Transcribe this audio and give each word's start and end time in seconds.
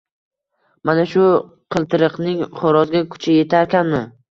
Mana 0.89 1.03
shu 1.11 1.27
qiltiriqning 1.77 2.43
xo‘rozga 2.63 3.05
kuchi 3.15 3.39
yetarkanmi? 3.39 4.05